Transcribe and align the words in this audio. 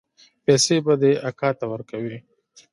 پيسې 0.45 0.75
به 0.85 0.93
دې 1.01 1.11
اکا 1.29 1.49
ته 1.59 1.65
ورکوې. 1.71 2.17